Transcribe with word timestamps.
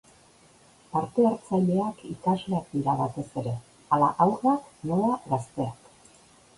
Parte-hartzaileak 0.93 2.01
ikasleak 2.13 2.73
dira 2.73 2.97
batez 3.05 3.29
ere, 3.45 3.55
hala 3.93 4.11
haurrak 4.27 4.77
nola 4.93 5.17
gazteak. 5.33 5.93